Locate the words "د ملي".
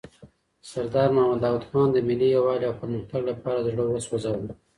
1.91-2.27